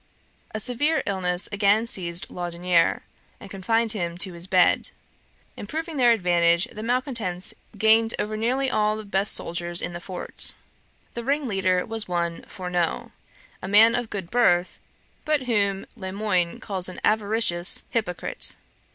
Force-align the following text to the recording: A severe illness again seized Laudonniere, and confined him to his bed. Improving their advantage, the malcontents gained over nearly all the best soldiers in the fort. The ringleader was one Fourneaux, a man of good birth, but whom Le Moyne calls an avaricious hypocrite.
A 0.49 0.59
severe 0.59 1.03
illness 1.05 1.47
again 1.51 1.85
seized 1.85 2.25
Laudonniere, 2.31 3.03
and 3.39 3.51
confined 3.51 3.91
him 3.91 4.17
to 4.17 4.33
his 4.33 4.47
bed. 4.47 4.89
Improving 5.55 5.97
their 5.97 6.11
advantage, 6.11 6.65
the 6.71 6.81
malcontents 6.81 7.53
gained 7.77 8.15
over 8.17 8.35
nearly 8.35 8.67
all 8.71 8.97
the 8.97 9.05
best 9.05 9.35
soldiers 9.35 9.79
in 9.79 9.93
the 9.93 9.99
fort. 10.01 10.55
The 11.13 11.23
ringleader 11.23 11.85
was 11.85 12.07
one 12.07 12.41
Fourneaux, 12.47 13.11
a 13.61 13.67
man 13.67 13.93
of 13.93 14.09
good 14.09 14.31
birth, 14.31 14.79
but 15.23 15.43
whom 15.43 15.85
Le 15.95 16.11
Moyne 16.11 16.59
calls 16.59 16.89
an 16.89 16.99
avaricious 17.03 17.83
hypocrite. 17.91 18.55